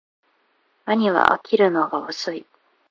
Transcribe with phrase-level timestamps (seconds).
[0.85, 2.47] 兄は起きるのが遅い